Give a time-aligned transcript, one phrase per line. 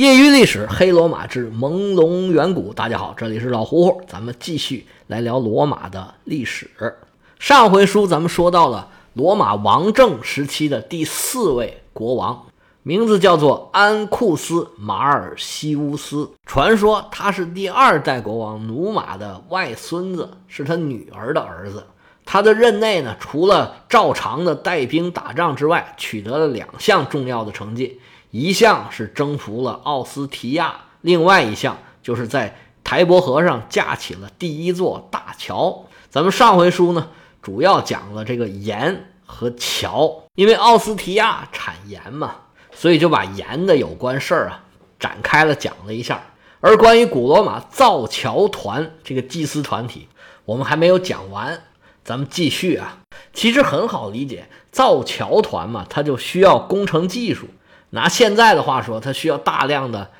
[0.00, 2.72] 业余历史：黑罗马之朦胧远古。
[2.72, 6.70] 大家好，这里是老胡胡，咱们继续来聊罗马的历史。
[7.38, 12.46] 上回书咱们说到了罗马王政时期的第四位国王，
[12.82, 16.30] 名字叫做安库斯·马尔西乌斯。
[16.46, 21.84] 传说他是第二代国王努马的外孙子，是他女儿的儿子。
[22.24, 28.00] 他的任内呢，除了照常的带兵打仗之外，取得了两项重要的成绩。
[28.30, 35.86] 一项是征服了奥斯提亚，另外一项就是在台伯河上架起了第一座大桥。
[36.10, 37.08] 咱们上回书呢，
[37.42, 42.36] 主要讲了这个盐和桥，因为奥斯提亚产盐嘛，
[42.72, 44.64] 所以就把盐的有关事儿啊
[44.98, 46.22] 展开了讲了一下。
[46.60, 50.06] 而关于古罗马造桥团这个祭司团体，
[50.44, 51.62] 我们还没有讲完，
[52.04, 52.98] 咱们继续啊。
[53.32, 57.46] 其实很好理解，造桥团嘛，它就需要工程技术。
[57.90, 60.10] 拿现在的话说，它需要大量的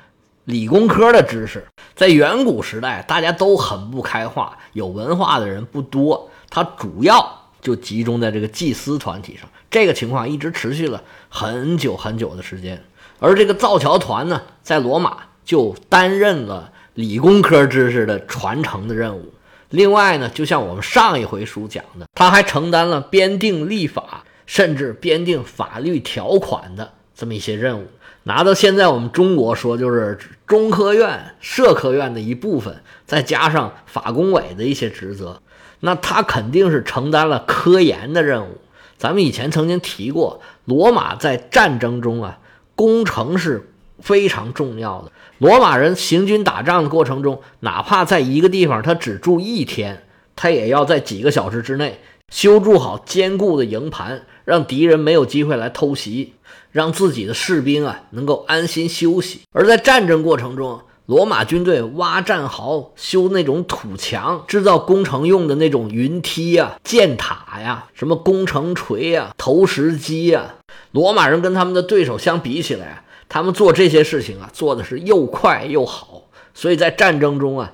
[0.45, 1.65] 理工科的知识。
[1.95, 9.49] 在远古时代，大家都很不开化，有文化的人不多，它主要就集中在这个祭司团体上。
[9.69, 12.83] 这个情况一直持续了很久很久的时间。
[13.19, 19.33] 而这个造桥团呢，在罗马就担任了理工科知识的传承的任务。
[19.69, 26.91] 另外呢，就像我们上一回书讲的，他还承担了编定立法，甚至编定法律条款的。
[27.21, 27.85] 这么一些任务
[28.23, 35.39] 拿到现在，我们中国说就是中科院、社科院的一部分，再加上法工委的一些职责，
[35.81, 38.57] 那他肯定是承担了科研的任务。
[38.97, 42.39] 咱们以前曾经提过，罗马在战争中啊，
[42.73, 45.11] 工程是非常重要的。
[45.37, 50.07] 罗马人行军打仗的过程中，哪怕在一个地方他只住一天，
[50.41, 51.99] 他也要在几个小时之内
[52.31, 56.33] 修筑好坚固的营盘，让敌人没有机会来偷袭。
[56.71, 59.41] 让自己的士兵啊能够安心休息。
[59.51, 70.55] 而在战争过程中，罗马军队挖战壕、修那种土墙、制造工程用的那种云梯呀、箭塔呀、什么工程锤呀、投石机呀，
[70.91, 76.23] 罗马人跟他们的对手相比起来，他们做这些事情啊，做的是又快又好。
[76.53, 77.71] 所以在战争中啊，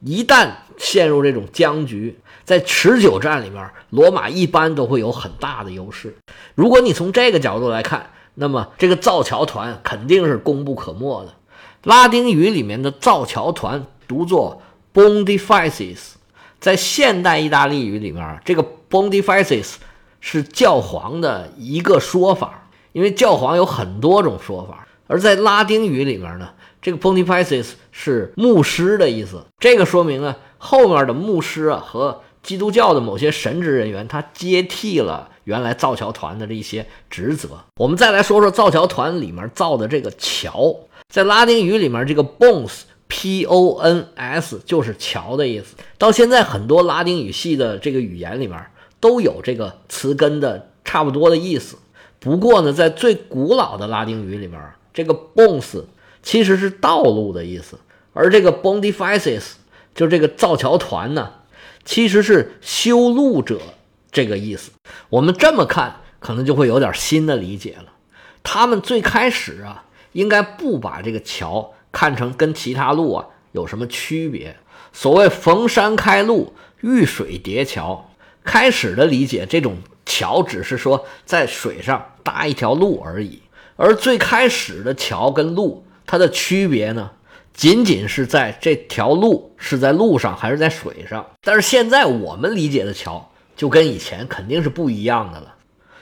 [0.00, 6.16] 一旦陷入这种僵局，在持久战里面，罗马一般都会有很大的优势。
[6.54, 11.32] 如果你从这个角度来看，那么这个造桥团肯定是功不可没的。
[11.84, 14.60] 拉丁语里面的造桥团读作
[14.92, 16.18] b o n d i f i c e s
[16.60, 19.78] 在现代意大利语里面，这个 b o n d i f i c e s
[20.20, 24.86] 是教皇的一个说法，因为教皇有很多种说法。
[25.06, 26.48] 而在拉丁语里面呢，
[26.80, 29.44] 这个 Pontifices 是牧师的意思。
[29.58, 35.30] 这个说明呢，后面的牧师啊和基督教的某些神职人员，他接替了。
[35.46, 40.74] 原来造桥团的这一些职责，我们再来说说造桥团里面造的这个桥，
[41.08, 45.76] 在拉丁语里面，这个 bones p o n s 就是桥的意思。
[45.98, 48.60] 到现在，很多拉丁语系的这个语言里面
[48.98, 51.76] 都有这个词根的差不多的意思。
[52.18, 54.60] 不过呢，在最古老的拉丁语里面，
[54.92, 55.84] 这个 bones
[56.26, 57.78] 其实是道路的意思，
[58.12, 59.52] 而这个 bondifices
[59.94, 61.30] 就这个造桥团呢，
[61.84, 63.60] 其实是修路者。
[64.10, 64.72] 这个意思，
[65.08, 67.92] 我们这么看可能就会有点新的理解了。
[68.42, 74.56] 他们最开始啊，应该不把这个桥看成跟其他路啊有什么区别。
[74.92, 78.10] 所谓逢山开路，遇水叠桥，
[78.42, 83.42] 开始的理解，这种桥只是说在水上搭一条路而已。
[83.76, 87.10] 而最开始的桥跟路，它的区别呢，
[87.52, 91.26] 仅仅是在这条路是在路上还是在水上。
[91.42, 93.30] 但是现在我们理解的桥。
[93.56, 95.54] 就跟以前肯定是不一样的了，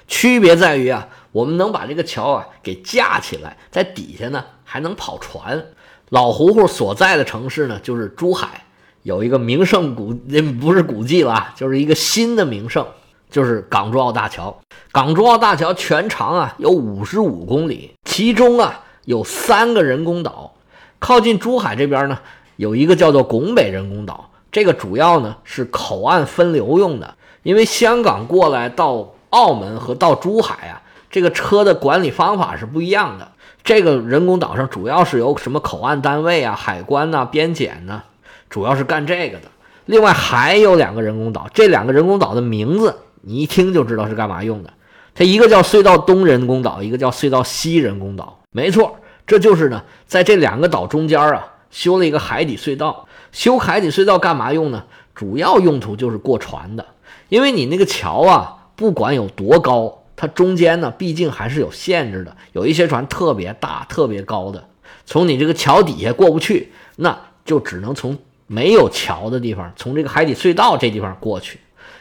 [0.08, 5.64] 区别在于啊，我们能把这个桥啊给架起来，在底下呢还能跑船。
[6.08, 8.64] 老胡胡所在的城市呢，就是珠海，
[9.04, 12.84] 有一个名胜古，那不是古迹了，就是一个新的名胜，
[13.30, 14.60] 就是港珠澳大桥。
[14.90, 20.54] 港珠澳大桥全长啊有五十五公里，其中啊有三个人工岛，
[20.98, 22.18] 靠近珠海这边呢
[22.56, 27.14] 有一个叫做拱北人工岛，这个主要呢是口岸分流用的。
[27.42, 30.80] 因为香港过来到澳门和到珠海啊，
[31.10, 33.32] 这个车的管理方法是不一样的。
[33.62, 38.02] 这个人工岛上主要是由什么口岸单位啊、海关呐、边检呢，
[38.48, 39.48] 主要是干这个的。
[39.84, 44.72] 另外还有两个人工岛，这两个人工岛的名字你一听就知道是干嘛用的。
[45.14, 48.38] 它一个叫隧道东人工岛，一个叫隧道西人工岛。
[48.56, 53.08] 没错，这就是呢，在这两个岛中间啊，修了一个海底隧道。
[53.32, 54.84] 修海底隧道干嘛用呢？
[55.12, 56.86] 主要用途就是过船的。
[57.28, 62.36] 因为你那个桥啊，不管有多高，它中间呢，毕竟还是有限制的。
[62.52, 64.68] 有一些船特别大、特别高的，
[65.04, 68.16] 从你这个桥底下过不去，那就只能从
[68.46, 71.58] 没有桥的地方，从这个海底隧道这地方过去。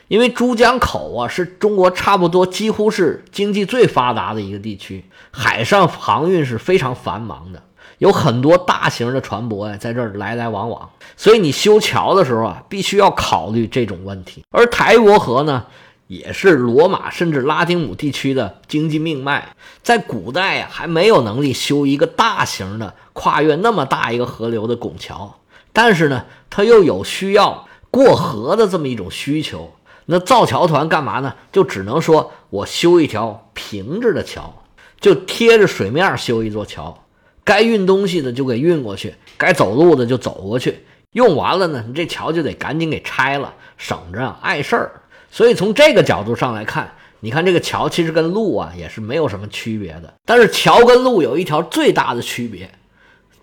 [0.08, 7.64] 因为珠江口啊，是中国差不多几乎是经济最发达的一个地区，海上航运是非常繁忙的，
[7.98, 10.90] 有很多大型的船舶呀在这儿来来往往。
[11.16, 14.44] 所以你修桥的时候啊，必须要考虑这种问题。
[14.52, 15.66] 而台伯河呢，
[16.08, 25.40] 也是罗马甚至拉丁姆地区的经济命脉，在古代呀还没有能力修一个大型的跨越那么大一个河流的拱桥，
[25.72, 29.72] 但是呢，它又有需要过河的这么一种需求。
[30.08, 31.36] 那造桥团干嘛呢？
[31.52, 34.64] 就只能说我修一条平着的桥，
[35.00, 37.06] 就贴着水面修一座桥，
[37.44, 40.84] 该运东西的就给运过去，该走路的就走过去。
[41.12, 44.92] 用完了呢，你这桥就得赶紧给拆了，省着碍事儿。
[45.30, 50.12] 所以从这个角度上来看，你看这个桥其实跟路啊也是没有什么区别的。
[50.26, 52.70] 但是桥跟路有一条最大的区别，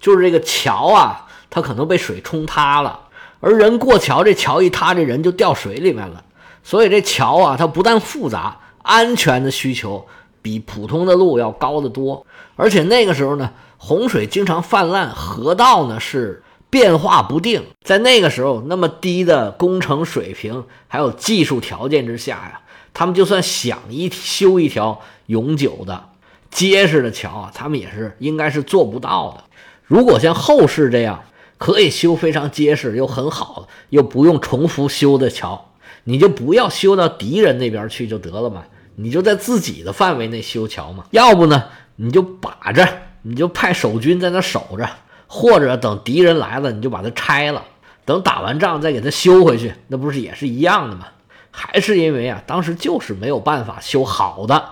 [0.01, 3.09] 就是这个桥啊，它可能被水冲塌了，
[3.41, 6.23] 而人过桥，这桥一塌，这人就掉水里面了。
[6.63, 10.07] 所以这桥啊，它不但复杂，安全的需求
[10.43, 12.27] 比普通的路要高得多。
[12.57, 17.63] 而且那个时候呢，洪水经常泛滥，河道呢是变化不定。
[17.83, 22.61] 在那个时候，那么低的工程水平还有技术条件之下呀，
[22.93, 26.11] 他们就算想一修一条永久的、
[26.51, 29.45] 结实的桥啊，他们也是应该是做不到的。
[29.87, 31.23] 如果像后世这样
[31.61, 35.73] 可以修非常结实又很好又不用重复修的桥。
[36.05, 38.65] 你就不要修到敌人那边去就得了嘛，
[38.97, 41.05] 你就在自己的范围内修桥嘛。
[41.11, 41.65] 要不呢，
[41.97, 42.89] 你就把着，
[43.21, 44.89] 你就派守军在那守着，
[45.27, 47.63] 或者等敌人来了，你就把它拆了，
[48.07, 51.09] 等打完仗再给它修回去，那不是也是一样的吗？
[51.51, 54.65] 还是因为啊，当时就是没有办法修好的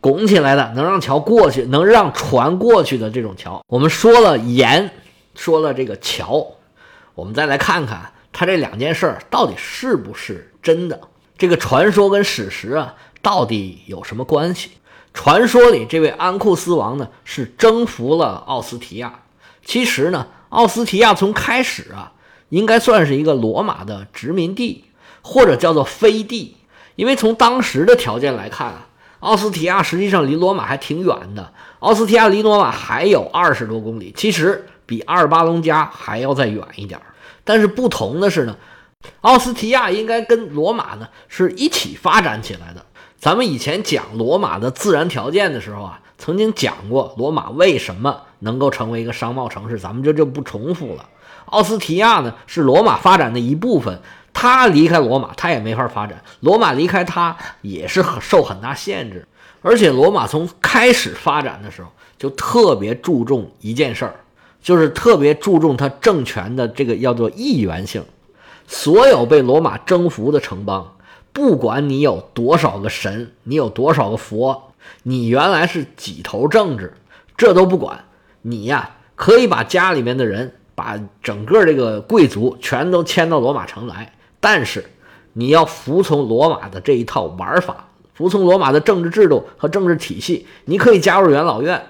[0.00, 3.62] 拱起来的，能让桥过去，能让船过去的这种桥。
[3.68, 4.90] 我们说了盐，
[5.34, 6.46] 说了这个桥，
[7.14, 10.52] 我们再来看看它这两件事儿到底是不是。
[10.62, 11.00] 真的，
[11.36, 14.70] 这个传说跟史实啊，到底有什么关系？
[15.12, 19.24] 传说里这位安库斯王呢，是征服了奥斯提亚。
[19.64, 22.12] 其实呢，奥斯提亚从开始啊，
[22.48, 24.84] 应该算是一个罗马的殖民地，
[25.20, 26.56] 或者叫做飞地。
[26.94, 28.86] 因为从当时的条件来看啊，
[29.20, 31.52] 奥斯提亚实际上离罗马还挺远的。
[31.80, 37.00] 奥斯提亚离罗马还有二十多公里，其实比阿尔巴隆加还要再远一点。
[37.44, 38.54] 但是不同的是呢。
[39.22, 42.86] 奥斯提亚应该跟罗马呢是一起发展起来的。
[43.18, 51.08] 咱们以前讲罗马的自然条件的时候啊，曾经讲过罗马为什么能够成为一个商贸城市，咱们这就不重复了。
[51.46, 54.00] 奥斯提亚呢是罗马发展的一部分，
[54.32, 59.26] 他离开罗马他也没法发展，罗马离开他也是很受很大限制。
[59.62, 64.14] 而且罗马从开始发展的时候就特别注重一件事儿，
[64.62, 68.04] 就是特别注重他政权的这个叫做议员性。
[68.66, 70.96] 所有被罗马征服的城邦，
[71.32, 74.72] 不管你有多少个神，你有多少个佛，
[75.02, 76.94] 你原来是几头政治，
[77.36, 78.04] 这都不管。
[78.40, 84.84] 你呀，可以把家里面的人，把整个这个贵族全都迁到罗马城来，但是
[85.34, 90.46] 你要服从罗马的这一套玩法，服从罗马的政治制度和政治体系。
[90.64, 91.82] 你可以加入元老院，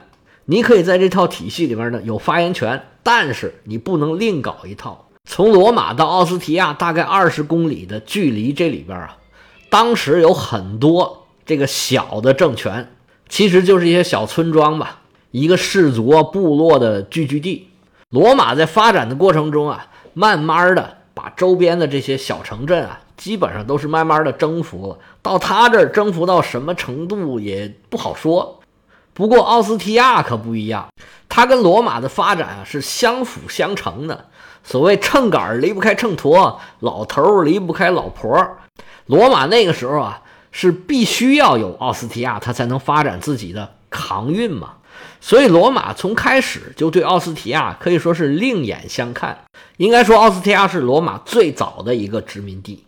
[0.44, 5.08] 你可以在这套体系里面呢有发言权，但是你不能另搞一套。
[5.24, 9.18] 从罗马到奥斯提亚大概二十公里的距离，这里边啊，
[9.70, 12.90] 当时有很多这个小的政权，
[13.28, 17.68] 其实就是一些小村庄吧，一个氏族啊、部落的聚居地。
[18.10, 24.98] 罗马在发展的过程中啊，慢慢的把周边的这些小城镇啊，基本上都是慢慢的征服了。
[25.22, 28.58] 到他这儿征服到什么程度也不好说。
[29.14, 30.88] 不过奥斯提亚可不一样，
[31.28, 34.26] 它跟罗马的发展啊是相辅相成的。
[34.64, 38.56] 所谓秤杆离不开秤砣，老头离不开老婆。
[39.06, 44.74] 罗马那个时候啊，是必须要有奥斯提亚，他才能发展自己的航运嘛。
[45.20, 49.38] 所以罗马从开始就对奥斯提亚可以说是另眼相看。
[49.78, 52.84] 应该说，奥斯提亚是罗马最早的一个殖民地。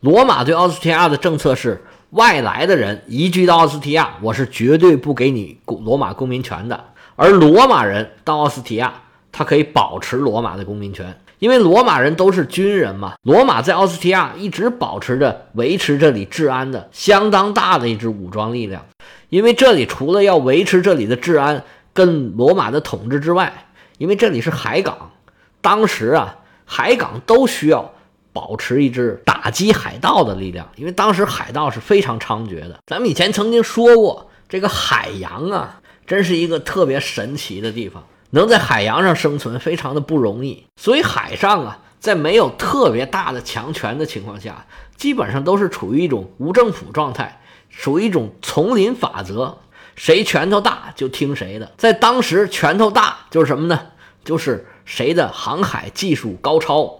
[0.00, 6.84] 罗马对奥斯提亚的政策是：外来的人移居到奥斯提亚，我是绝对不给你罗马公民权的。
[7.16, 9.02] 而罗马人到奥斯提亚。
[9.30, 13.12] 他可以保持罗马的公民权，因为罗马人都是军人嘛。
[13.22, 18.84] 罗马在奥斯提亚一直保持着维持这里治安的相当大的一支武装力量，
[19.28, 21.62] 因为这里除了要维持这里的治安
[21.92, 23.66] 跟罗马的统治之外，
[23.98, 25.12] 因为这里是海港，
[25.60, 27.92] 当时啊海港都需要
[28.32, 32.78] 保持一支打击海盗的力量，因为当时海盗是非常猖獗的。
[32.86, 38.04] 咱们以前曾经说过，这个海洋啊，真是一个特别神奇的地方。
[38.30, 40.66] 能在海洋上生存非常的不容易。
[40.76, 44.66] 所以海上啊，在没有特别大的强权的情况下，
[44.96, 49.56] 基本上都是处于一种无政府状态，属于一种丛林法则，
[49.96, 51.72] 谁拳头大就听谁的。
[51.78, 53.80] 在当时，拳头大就是什么呢？
[54.22, 56.97] 就是谁的航海技术高超。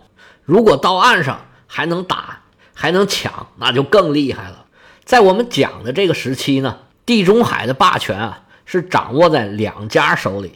[0.48, 2.40] 如果到岸上还能打，
[2.72, 4.64] 还能抢，那就更厉害了。
[5.04, 10.52] 在我们讲的这个时期呢，地中海的霸权啊是掌握在两家手里，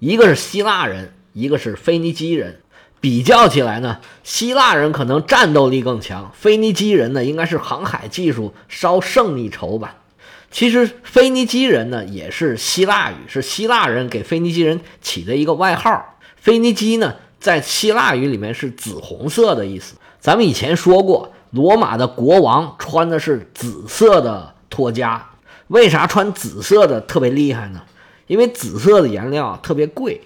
[0.00, 2.60] 一个是希腊人，一个是腓尼基人。
[3.00, 9.94] 比较起来呢，希腊人可能战斗力更强，腓尼基人呢应该是航海技术稍胜一筹吧。
[10.50, 16.18] 其实腓尼基人呢也是希腊语，是希腊人给腓尼基人起的一个外号。
[16.36, 17.14] 腓尼基呢
[17.46, 19.94] 在希腊语里面是紫红色的意思。
[20.18, 25.20] 咱们以前说过，罗马的国王穿的是紫色的托枷。
[25.68, 27.80] 为啥穿紫色的特别厉害呢？
[28.26, 30.20] 因为紫色的颜料特别贵。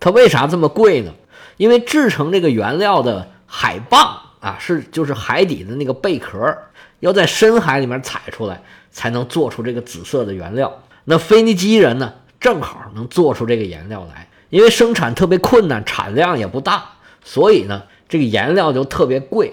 [0.00, 1.12] 它为啥这么贵呢？
[1.58, 6.58] 因为制成这个原料的海蚌啊，是就是海底的那个贝壳，
[6.98, 10.82] 要在深海里面采出来，才能做出这个紫色的原料。
[11.04, 14.28] 那腓尼基人呢，正好能做出这个颜料来。
[14.54, 16.84] 因为生产特别困难，产量也不大，
[17.24, 17.82] 所以呢。
[18.06, 19.52] 这个颜料就特别贵，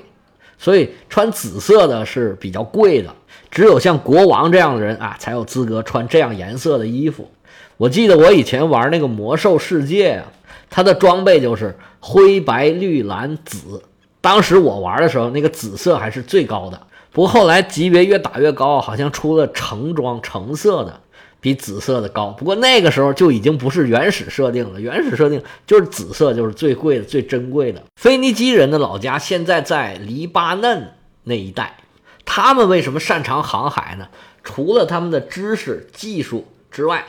[0.59, 3.15] 所以穿紫色的是比较贵的。
[3.49, 7.31] 只有像国王这样的人啊，才有资格穿这样颜色的衣服。
[7.77, 10.25] 我记得我以前玩那个魔兽世界啊，
[10.69, 13.81] 它的装备就是灰白绿蓝紫。
[14.19, 16.79] 当时我玩的时候，那个紫色还是最高的。
[17.11, 20.99] 不过后来级别越打越高，好像出了橙装橙色的。
[21.41, 24.79] 比紫色的高，不过那个时候就已经不是原始设定了。
[24.79, 27.83] 原始设定就是紫色，就是最贵的、最珍贵的。
[27.95, 30.93] 腓尼基人的老家现在在黎巴嫩
[31.23, 31.77] 那一带，
[32.25, 34.07] 他们为什么擅长航海呢？
[34.43, 37.05] 除了他们的知识、技术之外，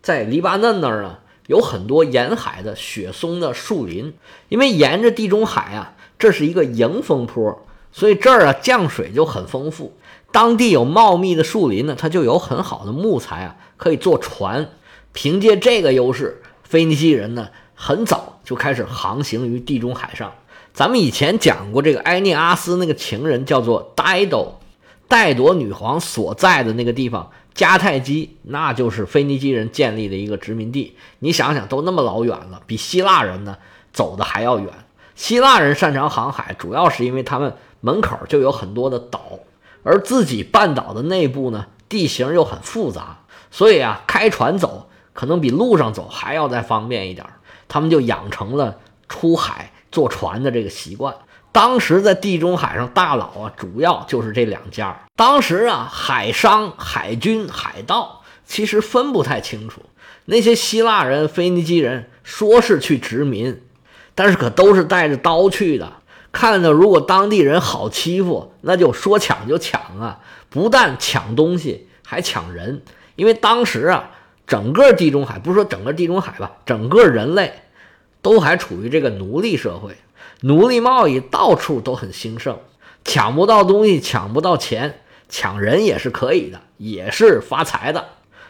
[0.00, 4.14] 在黎巴嫩那儿呢，有很多沿海的雪松的树林，
[4.48, 9.94] 因为沿着地中海啊，这是一个迎风坡，所以这儿啊降水就很丰富。
[10.32, 14.70] 当地有茂密的树林呢，它就有很好的木材啊，可以做船。
[15.12, 20.32] 凭借这个优势，腓尼基人呢很早就开始航行于地中海上。
[20.72, 24.60] 咱们以前讲过，这个埃涅阿斯那个情人叫做戴朵，
[25.08, 30.94] 戴朵女皇所在的那个地方迦太基，那就是腓尼基人建立的一个殖民地。
[31.18, 33.56] 你想想，都那么老远了，比希腊人呢
[33.92, 34.68] 走的还要远。
[35.16, 39.40] 希腊人擅长航海，主要是因为他们门口就有很多的岛。
[39.82, 47.26] 而自己半岛的内部呢，地形又很复杂，所以啊，开船走可能比路上走还要再方便一点。
[47.68, 51.14] 他们就养成了出海坐船的这个习惯。
[51.52, 55.04] 当时在地中海上，大佬啊，主要就是这两家。
[55.16, 59.82] 当时啊，海商、海军、海盗其实分不太清楚。
[60.26, 63.62] 那些希腊人、腓尼基人说是去殖民，
[64.14, 65.92] 但是可都是带着刀去的。
[66.32, 70.20] 看到如果当地人好欺负，那就说抢就抢啊！
[70.48, 72.82] 不但抢东西，还抢人。
[73.16, 74.10] 因为当时啊，
[74.46, 77.54] 整个地中海不是说整个地中海吧，整个人类
[78.22, 79.96] 都还处于这个奴隶社会，
[80.40, 82.58] 奴隶贸易到处都很兴盛。
[83.04, 88.06] 抢不到东西，抢不到钱，抢人也是可以的，也是发财的。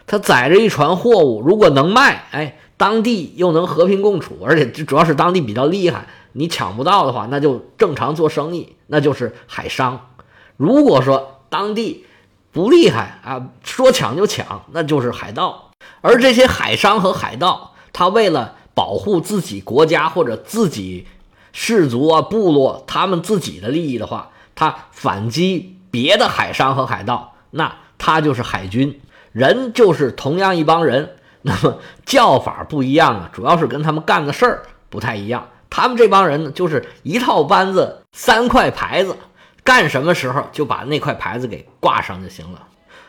[0.06, 6.06] 他载着一船货物，如果能卖，哎，当地又能和平共处，而且主要是当地比较厉害。
[6.32, 10.08] 你抢不到的话，那就正常做生意，那就是海商。
[10.56, 12.04] 如果说当地
[12.52, 15.70] 不厉害啊，说抢就抢，那就是海盗。
[16.00, 21.06] 而这些海商和海盗，他为了保护自己国家或者自己
[21.52, 29.00] 氏族啊、部落他们自己的利益的话，他反击别的海商和海盗，那他就是海军。
[29.32, 35.48] 人就是同样一帮人，那么叫法不一样啊，主要是跟他们干的事儿不太一样。
[35.70, 39.16] 他们这帮人呢，就是一套班子，三块牌子，
[39.64, 42.66] 干什么时候就把那块牌子给挂上就行了。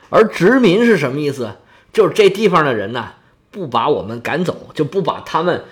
[0.10, 1.58] 而殖民是什么意思？
[1.92, 3.14] 就是这地方的人呢，
[3.50, 5.66] 不把我们赶走，就不把他们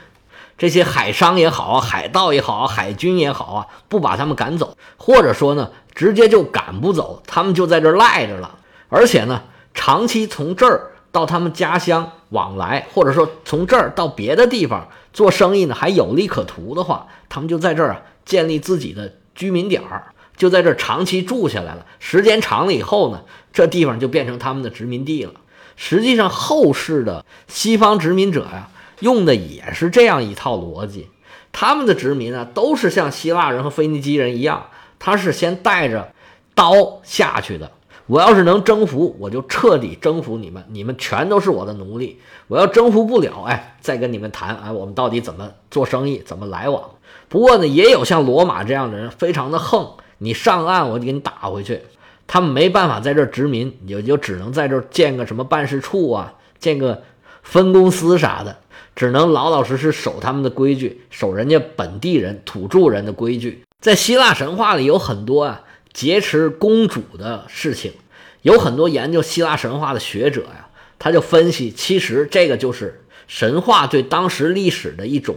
[0.58, 8.58] 这些海商也好啊，海盗也好啊，海军也好啊，不把他们赶走，或者说呢，直接就赶不走，他们就在这儿赖着了。
[8.90, 9.44] 而且呢，
[9.74, 14.88] 长期从这儿到他们家乡往来，或者说从这儿到别的地方。
[15.12, 21.86] 做生意呢还有利可图的话，他们就在这儿啊建立自己的居民点儿，就在这儿长期住下来了。
[21.98, 25.34] 时间长了以后呢，这地方就变成他们的殖民地了。
[25.76, 28.70] 实际上，后世的西方殖民者呀，
[29.00, 31.10] 用的也是这样一套逻辑。
[31.52, 34.68] 他们的殖民呢，都是像希腊人和腓尼基人一样，
[35.00, 36.14] 他是先带着
[36.54, 37.72] 刀下去的。
[38.10, 42.20] 我要是能征服，我就彻底征服你们，你们全都是我的奴隶。
[42.48, 46.90] 我要征服不了，哎，再跟你们谈，哎，我们到底怎么做生意，怎么来往？
[47.28, 51.82] 不过呢，也有像罗马这样的人，非常的横，你上岸我就给你打回去。
[52.26, 57.04] 他们没办法在这殖民，也就只能在这建个什么办事处啊，建个
[57.44, 58.58] 分公司啥的，
[58.96, 63.64] 只能老老实实守他们的规矩，守人家本地人土著人的规矩。
[63.80, 65.62] 在希腊神话里有很多啊。
[65.94, 67.94] 劫持公主的事情，
[68.42, 75.36] 有很多研究希腊神话的学者呀，他就分析，其实这个就是神话对当时历史的一种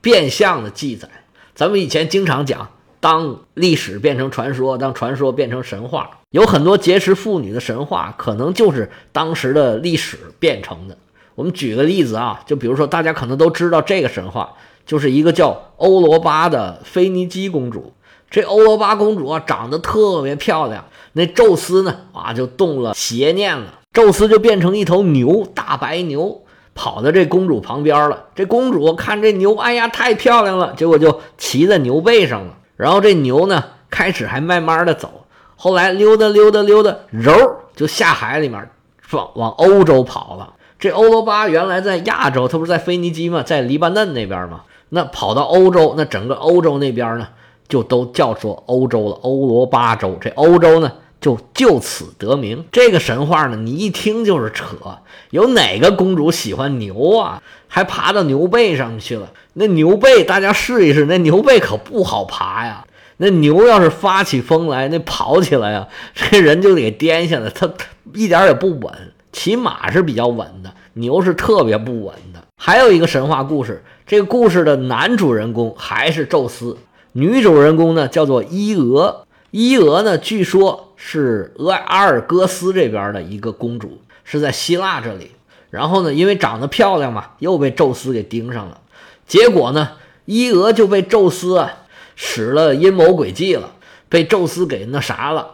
[0.00, 1.08] 变相的记载。
[1.54, 2.70] 咱们以前经常讲，
[3.00, 10.98] 当历史变成传说，当传说变成神话，有很多劫持妇女的神话，可能就是当时的历史变成的。
[11.34, 14.54] 我们举个例子啊，就比如说大家可能都知道这个神话，
[14.84, 17.94] 就是一个叫欧罗巴的腓尼基公主。
[18.30, 20.84] 这欧罗巴公主啊，长得特别漂亮。
[21.12, 23.80] 那宙斯呢，啊，就动了邪念了。
[23.92, 26.42] 宙斯就变成一头牛，大白牛，
[26.74, 28.26] 跑到这公主旁边了。
[28.34, 32.54] 这公主看这牛，哎呀，太漂亮了，结果就骑在牛背上了。
[32.76, 35.24] 然后这牛呢，开始还慢慢的走，
[35.56, 37.32] 后来溜达溜达溜达，揉
[37.74, 38.70] 就下海里面，
[39.10, 40.52] 往往欧洲跑了。
[40.78, 43.42] 这欧罗巴原来在亚洲，他不是在腓尼基吗？
[43.42, 44.60] 在黎巴嫩那边吗？
[44.90, 47.28] 那跑到欧洲，那整个欧洲那边呢？
[47.68, 50.16] 就都叫做欧洲了，欧罗巴洲。
[50.20, 52.64] 这欧洲呢，就就此得名。
[52.72, 54.64] 这个神话呢，你一听就是扯。
[55.30, 57.42] 有哪个公主喜欢牛啊？
[57.66, 59.30] 还爬到牛背上去了？
[59.52, 62.86] 那牛背，大家试一试，那牛背可不好爬呀。
[63.18, 67.50] 那牛要是发起疯来，那跑起来呀，这人就得颠下来。
[67.50, 67.68] 它
[68.14, 68.92] 一点也不稳。
[69.32, 72.42] 骑马是比较稳的，牛是特别不稳的。
[72.56, 76.76] 还有一个神话故事，这个故事的男主人公还是宙斯。
[77.12, 85.32] 女主人公呢叫做伊俄，伊俄呢据说是俄阿尔戈斯这边的一个公主，是在希腊这里。
[85.70, 88.80] 然后呢，因为长得漂亮嘛，又被宙斯给盯上了。
[89.26, 89.92] 结果呢，
[90.26, 91.72] 伊俄就被宙斯啊
[92.14, 93.72] 使了阴谋诡计了，
[94.08, 95.52] 被宙斯给那啥了。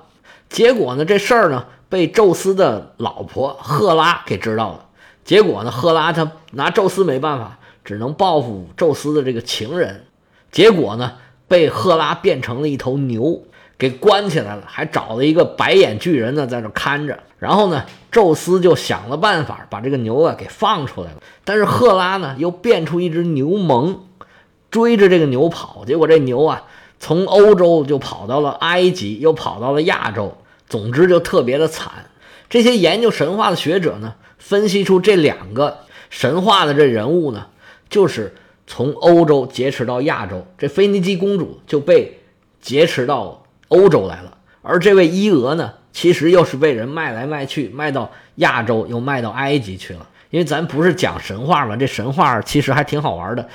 [0.49, 4.87] 结果呢，这事儿呢被宙斯的老婆赫拉给知道了。
[5.25, 10.05] 结果呢，赫拉她拿宙斯没办法，只能报复宙斯的这个情人。
[10.51, 11.13] 结果呢。
[11.47, 13.43] 被赫拉变成了一头牛，
[13.77, 17.19] 给关起来了，还找了一个白眼巨人呢，在那看着。
[17.39, 21.19] 然后呢，宙斯就想了办法，把这个牛啊给放出来了。
[21.45, 24.01] 但是赫拉呢，又变出一只牛虻，
[24.71, 25.85] 追着这个牛跑。
[25.85, 26.63] 结果这牛啊，
[26.99, 30.37] 从欧洲就跑到了埃及，又跑到了亚洲。
[30.67, 32.07] 总之就特别的惨。
[32.49, 37.49] 这些研究神话的学者呢，分析出这两个神话的这人物呢，
[37.91, 38.35] 就是。
[38.67, 42.21] 从欧洲劫持到亚洲，这腓尼基公主就被
[42.61, 44.39] 劫持到欧洲来了。
[44.63, 50.09] 而这位伊俄呢，其实又是被人卖来卖去，卖到亚洲，又卖到埃及去了。
[50.31, 53.49] 因为咱不是讲神话嘛，这神话其实还挺好玩的，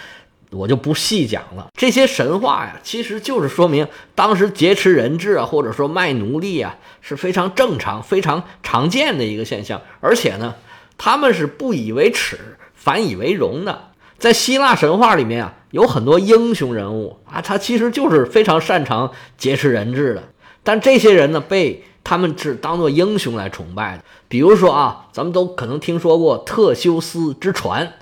[0.51, 1.67] 我就不细讲了。
[1.73, 9.81] 这些神话呀，其实就是说明当时劫持人质啊，或者说卖奴隶啊，是非常正常、非常常见的一个现象。
[9.99, 10.55] 而且呢，
[10.97, 12.37] 他们是不以为耻，
[12.75, 13.88] 反以为荣的。
[14.19, 20.23] 在希腊神话里面啊，有很多英雄人物啊，他其实就是非常擅长劫持人质的。
[20.61, 24.03] 但这些人呢，被他们是当做英雄来崇拜的。
[24.27, 27.93] 比如说啊，咱们都可能听说过特修斯之船，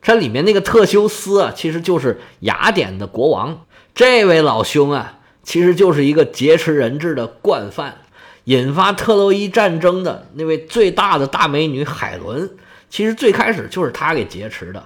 [0.00, 3.62] 这里面那个特修斯啊，其实就是雅典的国王。
[3.92, 7.96] 这位老兄啊，其实就是一个劫持人质的惯犯，
[8.44, 12.48] 引发特洛伊战争的那位最大的大美女海伦，
[12.88, 14.84] 其实最开始就是他给劫持的。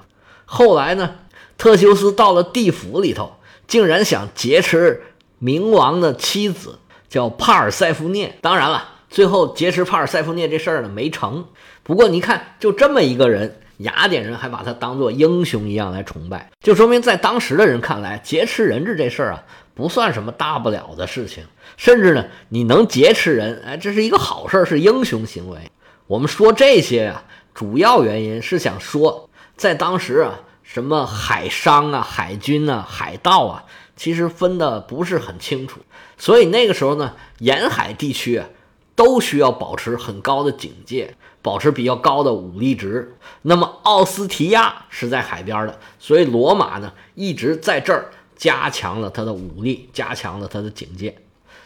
[0.53, 1.15] 后来呢，
[1.57, 3.35] 特修斯到了地府里头，
[3.69, 5.01] 竟然想劫持
[5.41, 8.37] 冥王的妻子，叫帕尔塞福涅。
[8.41, 11.45] 当然了，最后劫持帕尔塞福涅这事儿呢没成。
[11.85, 21.45] 不过你看，就这么一个人，雅典人还把他当做英雄一样来崇拜，就说明在当时的人看来，劫持人质这事儿啊，不算什么大不了的事情。
[21.77, 25.71] 甚至呢，你能劫持人，哎，这是一个好事，是英雄行为。
[26.09, 27.23] 我们说这些呀，
[27.55, 29.29] 主要原因是想说。
[29.61, 35.81] 在当时啊，什么海商啊、海军啊、海盗啊，其实分的不是很清楚，
[36.17, 38.49] 所以那个时候呢，沿海地区啊，
[38.97, 43.15] 都需要保持很高的警戒，保持比较高的武力值。
[43.43, 51.15] 那么奥斯提亚是在海边的，所以罗马呢一直在这儿加强了他的武力，加强了他的警戒。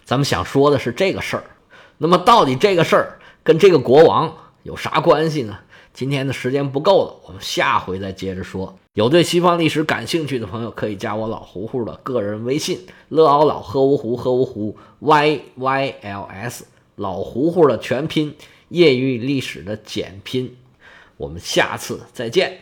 [0.04, 1.44] 咱们想说的是这个事儿。
[1.98, 5.60] 那么到底这个事儿跟这个国王有啥关系呢？
[5.94, 8.76] 今天的时间不够了，我们下回再接着说。
[8.94, 16.66] 有对西方历史感兴趣的朋友，可以加我老胡胡的个人微信：乐奥老喝芜湖喝芜湖 y y l s。
[16.96, 18.34] 老胡胡的全拼，
[18.68, 20.56] 业余历史的简拼。
[21.16, 22.58] 我们下次再见。